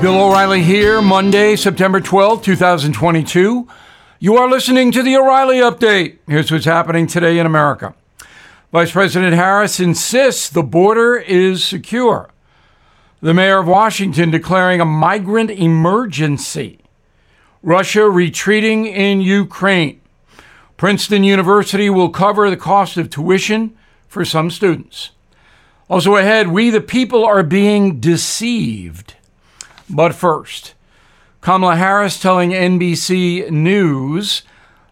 [0.00, 3.66] Bill O'Reilly here, Monday, September 12, 2022.
[4.20, 6.18] You are listening to the O'Reilly Update.
[6.28, 7.96] Here's what's happening today in America.
[8.70, 12.30] Vice President Harris insists the border is secure.
[13.20, 16.78] The mayor of Washington declaring a migrant emergency.
[17.64, 20.00] Russia retreating in Ukraine.
[20.76, 23.76] Princeton University will cover the cost of tuition
[24.06, 25.10] for some students.
[25.90, 29.16] Also ahead, we the people are being deceived.
[29.90, 30.74] But first,
[31.40, 34.42] Kamala Harris telling NBC News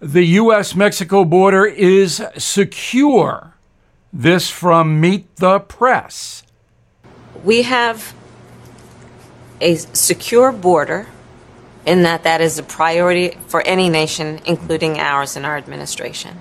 [0.00, 0.74] the U.S.
[0.74, 3.54] Mexico border is secure.
[4.12, 6.42] This from Meet the Press.
[7.44, 8.12] We have
[9.60, 11.06] a secure border
[11.86, 16.38] in that that is a priority for any nation, including ours and our administration.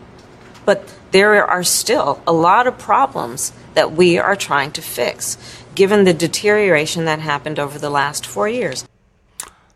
[0.66, 5.38] But there are still a lot of problems that we are trying to fix
[5.76, 8.86] given the deterioration that happened over the last four years.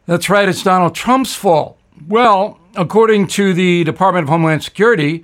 [0.05, 1.79] That's right, it's Donald Trump's fault.
[2.07, 5.23] Well, according to the Department of Homeland Security,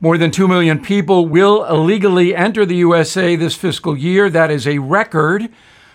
[0.00, 4.30] more than 2 million people will illegally enter the USA this fiscal year.
[4.30, 5.48] That is a record.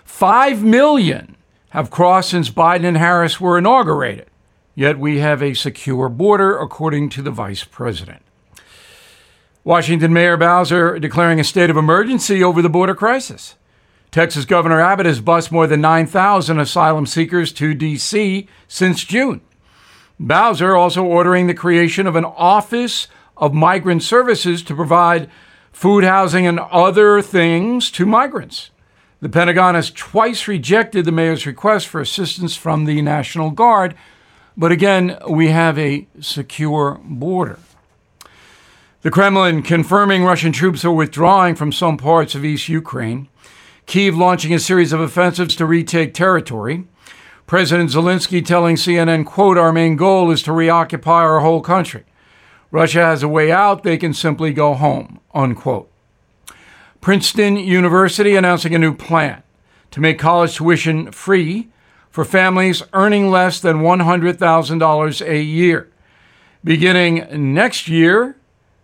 [0.06, 1.36] 5 million
[1.70, 4.28] have crossed since Biden and Harris were inaugurated.
[4.76, 8.22] Yet we have a secure border, according to the vice president.
[9.68, 13.56] Washington Mayor Bowser declaring a state of emergency over the border crisis.
[14.12, 18.48] Texas Governor Abbott has bused more than 9,000 asylum seekers to D.C.
[18.70, 19.42] since June.
[20.18, 25.30] Bowser also ordering the creation of an Office of Migrant Services to provide
[25.74, 28.70] food, housing, and other things to migrants.
[29.20, 33.96] The Pentagon has twice rejected the mayor's request for assistance from the National Guard,
[34.56, 37.60] but again, we have a secure border.
[39.04, 43.28] The Kremlin confirming Russian troops are withdrawing from some parts of East Ukraine.
[43.86, 46.88] Kiev launching a series of offensives to retake territory.
[47.46, 52.06] President Zelensky telling CNN, quote, our main goal is to reoccupy our whole country.
[52.72, 55.92] Russia has a way out, they can simply go home, unquote.
[57.00, 59.44] Princeton University announcing a new plan
[59.92, 61.70] to make college tuition free
[62.10, 65.92] for families earning less than $100,000 a year.
[66.64, 68.37] Beginning next year,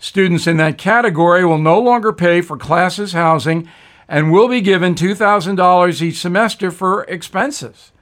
[0.03, 3.69] students in that category will no longer pay for classes, housing,
[4.06, 7.94] and will be given $2,000 each semester for expenses.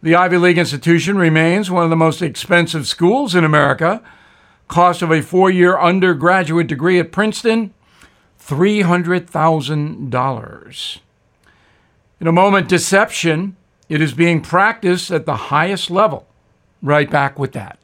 [0.00, 4.00] The Ivy League institution remains one of the most expensive schools in America.
[4.68, 7.74] Cost of a four year undergraduate degree at Princeton,
[8.40, 10.98] $300,000.
[12.20, 13.56] In a moment, deception.
[13.88, 16.28] It is being practiced at the highest level.
[16.80, 17.83] Right back with that.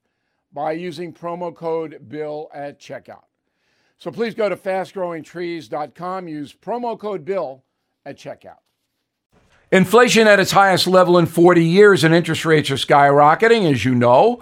[0.53, 3.23] by using promo code BILL at checkout.
[3.97, 7.63] So please go to fastgrowingtrees.com, use promo code BILL
[8.05, 8.57] at checkout.
[9.71, 13.95] Inflation at its highest level in 40 years and interest rates are skyrocketing, as you
[13.95, 14.41] know.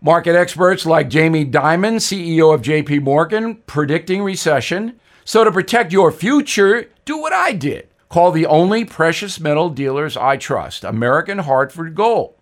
[0.00, 4.98] Market experts like Jamie Dimon, CEO of JP Morgan, predicting recession.
[5.24, 7.88] So to protect your future, do what I did.
[8.08, 12.34] Call the only precious metal dealers I trust, American Hartford Gold.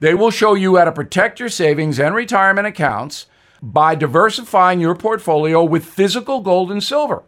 [0.00, 3.26] They will show you how to protect your savings and retirement accounts
[3.62, 7.22] by diversifying your portfolio with physical gold and silver.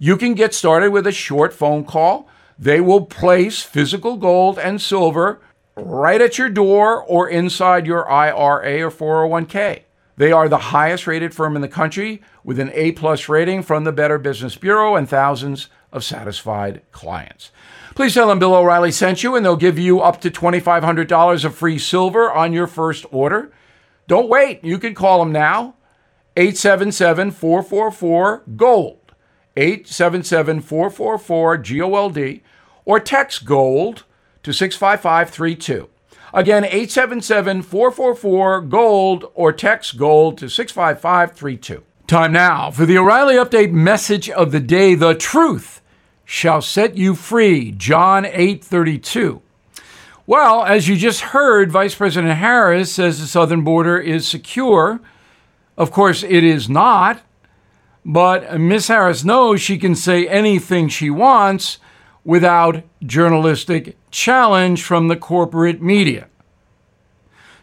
[0.00, 2.28] You can get started with a short phone call.
[2.58, 5.40] They will place physical gold and silver
[5.76, 9.82] right at your door or inside your IRA or 401k.
[10.16, 13.84] They are the highest rated firm in the country with an A plus rating from
[13.84, 17.52] the Better Business Bureau and thousands of satisfied clients.
[17.98, 21.54] Please tell them Bill O'Reilly sent you, and they'll give you up to $2,500 of
[21.56, 23.50] free silver on your first order.
[24.06, 24.62] Don't wait.
[24.62, 25.74] You can call them now.
[26.36, 29.14] 877 444 GOLD.
[29.56, 32.40] 877 444 GOLD.
[32.84, 34.04] Or text GOLD
[34.44, 35.88] to 65532.
[36.32, 41.82] Again, 877 444 GOLD or text GOLD to 65532.
[42.06, 45.80] Time now for the O'Reilly Update message of the day The truth
[46.30, 47.72] shall set you free.
[47.72, 49.40] John 8 32.
[50.26, 55.00] Well, as you just heard, Vice President Harris says the southern border is secure.
[55.78, 57.22] Of course, it is not.
[58.04, 61.78] But Miss Harris knows she can say anything she wants
[62.24, 66.28] without journalistic challenge from the corporate media.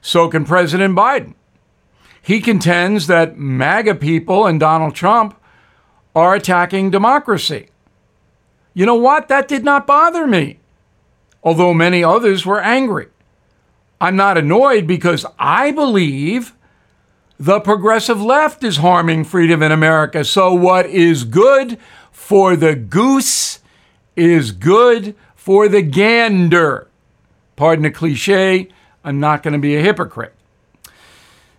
[0.01, 1.35] So can President Biden.
[2.19, 5.39] He contends that MAGA people and Donald Trump
[6.15, 7.69] are attacking democracy.
[8.75, 9.29] You know what?
[9.29, 10.59] That did not bother me,
[11.41, 13.07] although many others were angry.
[13.99, 16.53] I'm not annoyed because I believe
[17.39, 20.25] the progressive left is harming freedom in America.
[20.25, 21.79] So, what is good
[22.11, 23.59] for the goose
[24.17, 26.87] is good for the gander.
[27.55, 28.67] Pardon the cliche,
[29.05, 30.33] I'm not going to be a hypocrite.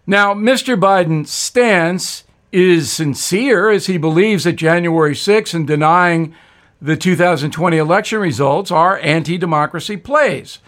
[0.06, 0.78] Now, Mr.
[0.78, 6.34] Biden's stance is sincere as he believes that January 6 and denying
[6.80, 10.58] the 2020 election results are anti democracy plays.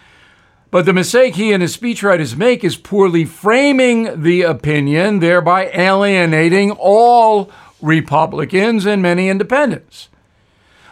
[0.70, 6.72] But the mistake he and his speechwriters make is poorly framing the opinion, thereby alienating
[6.72, 7.50] all
[7.80, 10.08] Republicans and many independents.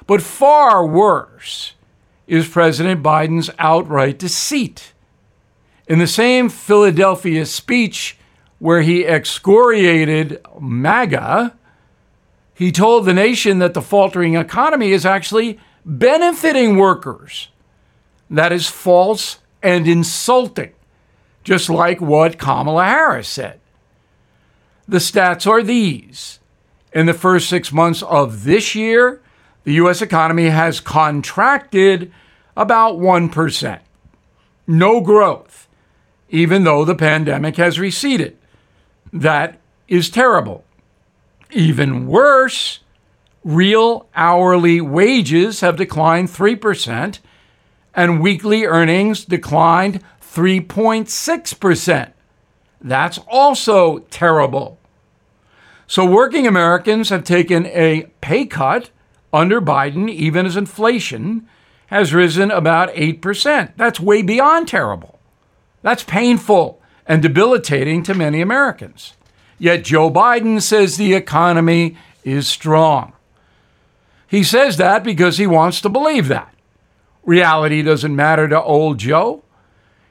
[0.06, 1.74] But far worse
[2.26, 4.92] is President Biden's outright deceit.
[5.86, 8.16] In the same Philadelphia speech
[8.58, 11.56] where he excoriated MAGA,
[12.56, 17.48] he told the nation that the faltering economy is actually benefiting workers.
[18.30, 20.72] That is false and insulting,
[21.44, 23.60] just like what Kamala Harris said.
[24.88, 26.40] The stats are these.
[26.94, 29.20] In the first six months of this year,
[29.64, 30.00] the U.S.
[30.00, 32.10] economy has contracted
[32.56, 33.80] about 1%.
[34.66, 35.68] No growth,
[36.30, 38.38] even though the pandemic has receded.
[39.12, 39.58] That
[39.88, 40.64] is terrible.
[41.50, 42.81] Even worse,
[43.44, 47.19] real hourly wages have declined 3%,
[47.94, 52.12] and weekly earnings declined 3.6%.
[52.81, 54.78] That's also terrible.
[55.87, 58.90] So, working Americans have taken a pay cut
[59.32, 61.49] under Biden, even as inflation
[61.87, 63.72] has risen about 8%.
[63.76, 65.19] That's way beyond terrible.
[65.82, 69.14] That's painful and debilitating to many Americans.
[69.58, 73.12] Yet Joe Biden says the economy is strong.
[74.28, 76.52] He says that because he wants to believe that.
[77.24, 79.42] Reality doesn't matter to old Joe.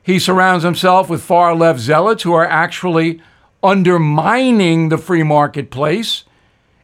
[0.02, 3.22] He surrounds himself with far left zealots who are actually
[3.64, 6.24] undermining the free marketplace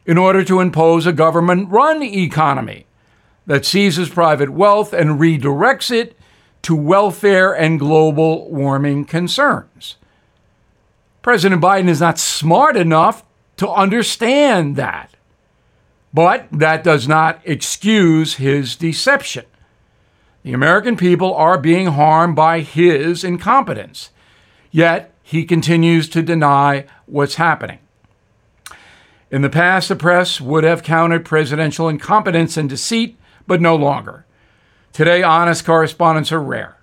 [0.04, 2.86] in order to impose a government run economy
[3.46, 6.16] that seizes private wealth and redirects it
[6.62, 9.96] to welfare and global warming concerns.
[11.22, 13.24] President Biden is not smart enough
[13.56, 15.14] to understand that.
[16.12, 19.46] But that does not excuse his deception.
[20.42, 24.10] The American people are being harmed by his incompetence,
[24.70, 27.78] yet he continues to deny what's happening.
[29.30, 33.16] In the past, the press would have countered presidential incompetence and deceit,
[33.46, 34.26] but no longer.
[34.92, 36.76] Today, honest correspondents are rare.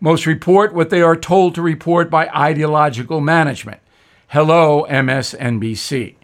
[0.00, 3.80] Most report what they are told to report by ideological management.
[4.28, 6.16] Hello, MSNBC.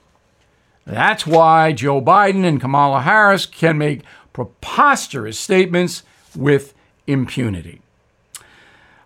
[0.85, 4.03] That's why Joe Biden and Kamala Harris can make
[4.33, 6.03] preposterous statements
[6.37, 6.75] with
[7.07, 7.81] impunity.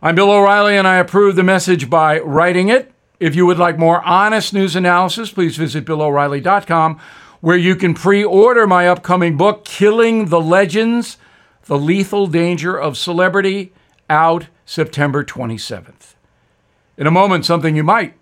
[0.02, 2.92] I'm Bill O'Reilly, and I approve the message by writing it.
[3.20, 7.00] If you would like more honest news analysis, please visit BillO'Reilly.com,
[7.40, 11.18] where you can pre order my upcoming book, Killing the Legends
[11.64, 13.72] The Lethal Danger of Celebrity,
[14.10, 16.16] out September 27th.
[16.98, 18.14] In a moment, something you might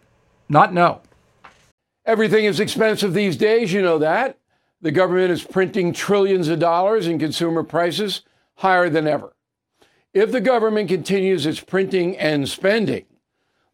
[0.47, 1.01] not know.
[2.05, 4.39] Everything is expensive these days, you know that.
[4.83, 8.21] The government is printing trillions of dollars and consumer prices
[8.57, 9.35] higher than ever.
[10.13, 13.07] If the government continues its printing and spending,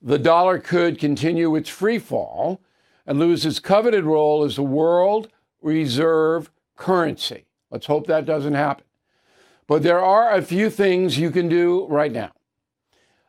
[0.00, 2.62] the dollar could continue its free fall
[3.04, 5.28] and lose its coveted role as the world
[5.60, 7.46] reserve currency.
[7.68, 8.84] Let's hope that doesn't happen.
[9.66, 12.30] But there are a few things you can do right now.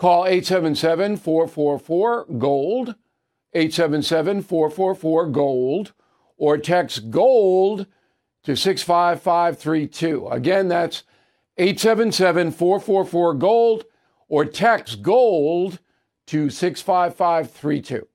[0.00, 2.94] Call 877 444 GOLD,
[3.52, 5.92] 877 444 GOLD,
[6.38, 7.86] or text GOLD
[8.44, 10.28] to 65532.
[10.28, 11.02] Again, that's
[11.58, 13.84] 877 444 GOLD,
[14.30, 15.78] or text GOLD
[16.28, 18.08] to 65532.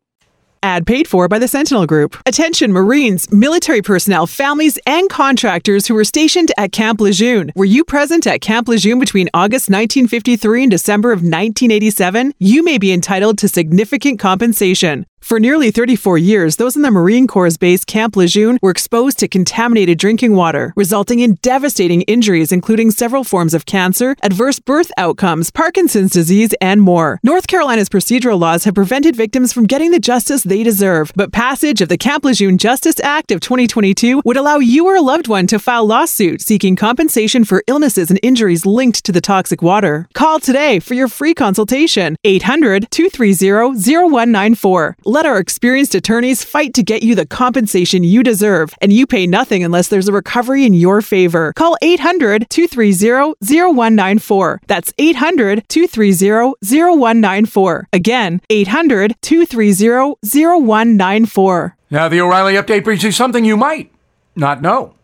[0.65, 2.17] Ad paid for by the Sentinel Group.
[2.25, 7.51] Attention Marines, military personnel, families, and contractors who were stationed at Camp Lejeune.
[7.55, 12.33] Were you present at Camp Lejeune between August 1953 and December of 1987?
[12.39, 15.05] You may be entitled to significant compensation.
[15.25, 19.27] For nearly 34 years, those in the Marine Corps base Camp Lejeune were exposed to
[19.27, 25.49] contaminated drinking water, resulting in devastating injuries, including several forms of cancer, adverse birth outcomes,
[25.49, 27.19] Parkinson's disease, and more.
[27.23, 31.81] North Carolina's procedural laws have prevented victims from getting the justice they deserve, but passage
[31.81, 35.47] of the Camp Lejeune Justice Act of 2022 would allow you or a loved one
[35.47, 40.07] to file lawsuit seeking compensation for illnesses and injuries linked to the toxic water.
[40.13, 42.15] Call today for your free consultation.
[42.23, 44.97] 800 230 0194.
[45.15, 49.25] Let our experienced attorneys fight to get you the compensation you deserve, and you pay
[49.25, 51.53] nothing unless there's a recovery in your favor.
[51.55, 54.59] Call 800 230 0194.
[54.67, 57.87] That's 800 230 0194.
[57.93, 61.77] Again, 800 230 0194.
[61.89, 63.93] Now, the O'Reilly update brings you something you might
[64.35, 64.95] not know.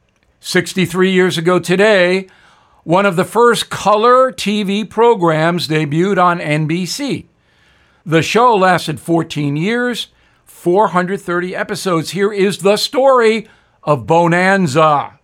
[0.41, 2.27] 63 years ago today,
[2.83, 7.27] one of the first color TV programs debuted on NBC.
[8.05, 10.07] The show lasted 14 years,
[10.45, 12.11] 430 episodes.
[12.11, 13.47] Here is the story
[13.83, 15.19] of Bonanza.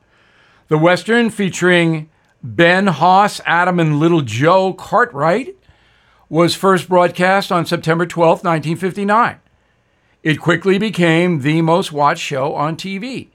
[0.68, 2.10] The Western featuring
[2.44, 5.56] Ben Hoss, Adam, and Little Joe Cartwright
[6.30, 9.40] was first broadcast on September 12, 1959.
[10.22, 13.30] It quickly became the most watched show on TV.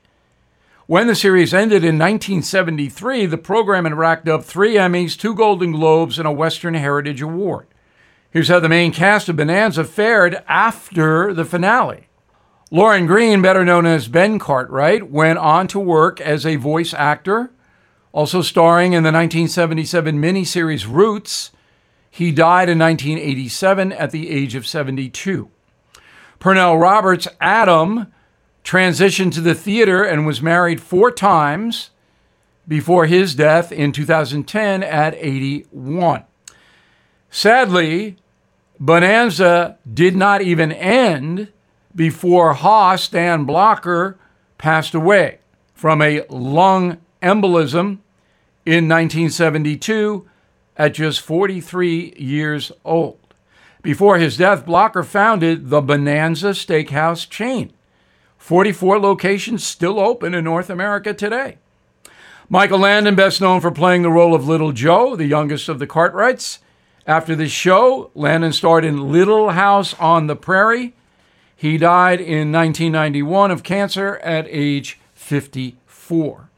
[0.87, 5.73] When the series ended in 1973, the program had racked up three Emmys, two Golden
[5.73, 7.67] Globes, and a Western Heritage Award.
[8.33, 12.09] Here's how the main cast of Bonanza fared after the finale.
[12.71, 17.51] Lorne Greene, better known as Ben Cartwright, went on to work as a voice actor,
[18.11, 21.51] also starring in the 1977 miniseries Roots.
[22.11, 25.51] He died in 1987 at the age of 72.
[26.41, 28.11] Pernell Roberts, Adam,
[28.65, 31.91] transitioned to the theater and was married four times
[32.67, 36.25] before his death in 2010 at 81.
[37.29, 38.17] Sadly,
[38.81, 41.53] Bonanza did not even end
[41.95, 44.19] before Hoss, Dan Blocker,
[44.59, 45.39] passed away
[45.75, 47.99] from a lung embolism
[48.65, 50.29] in 1972
[50.77, 53.19] at just 43 years old.
[53.83, 57.73] Before his death, Blocker founded the Bonanza Steakhouse chain.
[58.39, 61.59] 44 locations still open in North America today.
[62.49, 65.87] Michael Landon, best known for playing the role of Little Joe, the youngest of the
[65.87, 66.59] Cartwrights,
[67.07, 70.95] after the show, Landon starred in Little House on the Prairie.
[71.57, 76.49] He died in 1991 of cancer at age 54.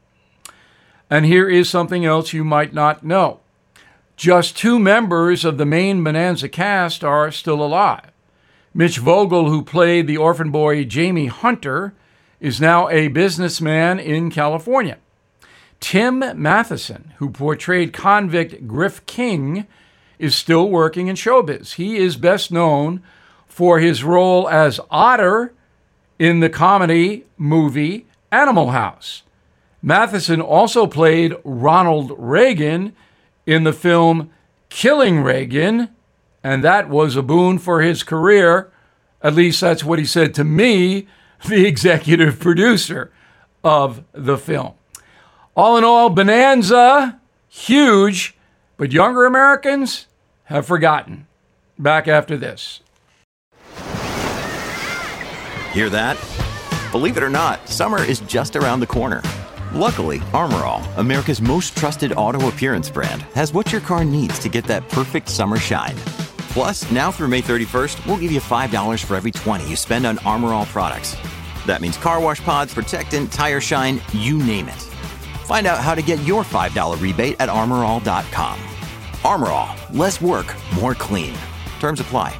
[1.09, 3.39] And here is something else you might not know.
[4.15, 8.11] Just two members of the main Bonanza cast are still alive.
[8.73, 11.93] Mitch Vogel, who played the orphan boy Jamie Hunter,
[12.39, 14.97] is now a businessman in California.
[15.79, 19.65] Tim Matheson, who portrayed convict Griff King,
[20.19, 21.73] is still working in showbiz.
[21.73, 23.01] He is best known
[23.47, 25.53] for his role as Otter
[26.19, 29.23] in the comedy movie Animal House.
[29.81, 32.95] Matheson also played Ronald Reagan
[33.45, 34.31] in the film
[34.69, 35.89] Killing Reagan,
[36.43, 38.71] and that was a boon for his career.
[39.21, 41.07] At least that's what he said to me,
[41.47, 43.11] the executive producer
[43.63, 44.73] of the film.
[45.55, 48.35] All in all, Bonanza, huge,
[48.77, 50.07] but younger Americans
[50.45, 51.27] have forgotten.
[51.77, 52.81] Back after this.
[55.73, 56.17] Hear that?
[56.91, 59.21] Believe it or not, summer is just around the corner.
[59.73, 64.47] Luckily, Armor All, America's most trusted auto appearance brand, has what your car needs to
[64.47, 65.95] get that perfect summer shine.
[66.55, 70.17] Plus, now through May 31st, we'll give you $5 for every 20 you spend on
[70.19, 71.17] Armor All products.
[71.65, 74.94] That means car wash pods, protectant, tire shine, you name it.
[75.45, 78.59] Find out how to get your $5 rebate at armorall.com.
[79.23, 81.35] Armor All, less work, more clean.
[81.79, 82.39] Terms apply.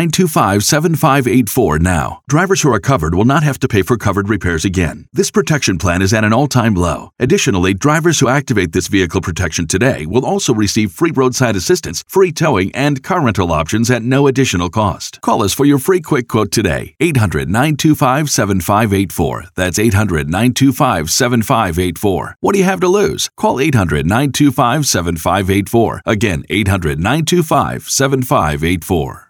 [0.00, 2.22] 925 7584 now.
[2.26, 5.06] Drivers who are covered will not have to pay for covered repairs again.
[5.12, 7.10] This protection plan is at an all time low.
[7.18, 12.32] Additionally, drivers who activate this vehicle protection today will also receive free roadside assistance, free
[12.32, 15.20] towing, and car rental options at no additional cost.
[15.20, 16.94] Call us for your free quick quote today.
[17.00, 19.44] 800 925 7584.
[19.54, 22.36] That's 800 925 7584.
[22.40, 23.28] What do you have to lose?
[23.36, 26.00] Call 800 925 7584.
[26.06, 29.29] Again, 800 925 7584.